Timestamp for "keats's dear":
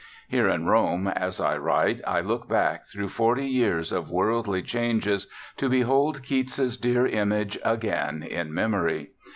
6.23-7.05